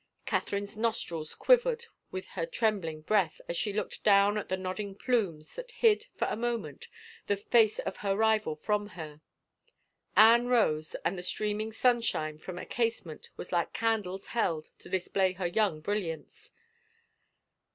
[0.25, 4.95] Catherine's nostrils quivered with her trem bling breath as she looked down at the nodding
[4.95, 6.87] plumes that hid, for a moment,
[7.27, 9.21] the face of her rival from her.
[10.17, 15.33] Anne rose, and the streaming sunshine from a casement was like candles held to display
[15.33, 16.49] her young brilliance.